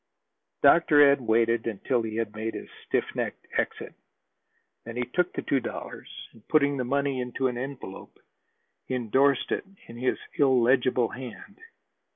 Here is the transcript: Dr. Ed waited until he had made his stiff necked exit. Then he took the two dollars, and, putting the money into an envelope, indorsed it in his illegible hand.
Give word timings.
Dr. 0.63 0.99
Ed 1.11 1.21
waited 1.21 1.67
until 1.67 2.01
he 2.01 2.15
had 2.15 2.35
made 2.35 2.55
his 2.55 2.67
stiff 2.87 3.05
necked 3.13 3.45
exit. 3.55 3.93
Then 4.83 4.95
he 4.95 5.03
took 5.03 5.31
the 5.33 5.43
two 5.43 5.59
dollars, 5.59 6.09
and, 6.31 6.47
putting 6.47 6.77
the 6.77 6.83
money 6.83 7.21
into 7.21 7.47
an 7.47 7.55
envelope, 7.59 8.17
indorsed 8.87 9.51
it 9.51 9.63
in 9.85 9.97
his 9.97 10.17
illegible 10.39 11.09
hand. 11.09 11.59